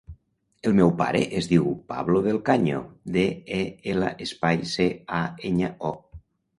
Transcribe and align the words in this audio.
El 0.69 0.73
meu 0.79 0.93
pare 1.01 1.21
es 1.41 1.49
diu 1.51 1.67
Pablo 1.93 2.23
Del 2.29 2.41
Caño: 2.49 2.81
de, 3.19 3.29
e, 3.61 3.63
ela, 3.95 4.13
espai, 4.29 4.69
ce, 4.77 4.93
a, 5.23 5.25
enya, 5.53 5.75
o. 5.97 5.99